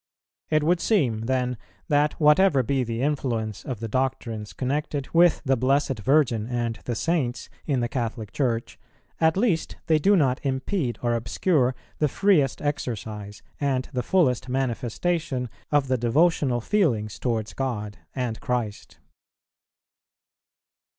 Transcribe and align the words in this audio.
It 0.49 0.63
would 0.63 0.79
seem 0.81 1.27
then 1.27 1.57
that 1.87 2.13
whatever 2.19 2.63
be 2.63 2.83
the 2.83 3.03
influence 3.03 3.63
of 3.63 3.79
the 3.79 3.87
doctrines 3.87 4.51
connected 4.51 5.07
with 5.13 5.43
the 5.45 5.55
Blessed 5.55 5.99
Virgin 5.99 6.47
and 6.47 6.79
the 6.85 6.95
Saints 6.95 7.51
in 7.67 7.81
the 7.81 7.87
Catholic 7.87 8.31
Church, 8.31 8.79
at 9.19 9.37
least 9.37 9.75
they 9.85 9.99
do 9.99 10.15
not 10.15 10.43
impede 10.43 10.97
or 11.03 11.13
obscure 11.13 11.75
the 11.99 12.07
freest 12.07 12.63
exercise 12.63 13.43
and 13.59 13.89
the 13.93 14.01
fullest 14.01 14.49
manifestation 14.49 15.51
of 15.71 15.87
the 15.87 15.99
devotional 15.99 16.61
feelings 16.61 17.19
towards 17.19 17.53
God 17.53 17.99
and 18.15 18.39
Christ. 18.39 18.97